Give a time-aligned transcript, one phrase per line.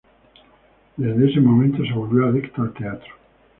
[0.97, 3.13] Desde ese momento se volvió adicto al teatro.